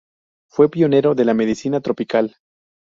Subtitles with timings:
[0.49, 2.35] Fue pionero de la medicina tropical.